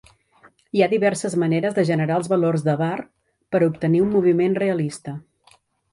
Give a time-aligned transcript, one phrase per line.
[0.77, 2.91] Hi ha diverses maneres de generar els valors d'Avar
[3.57, 5.19] per a obtenir un moviment realista.